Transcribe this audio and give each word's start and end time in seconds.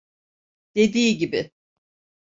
Dediği 0.75 1.17
gibi. 1.17 1.51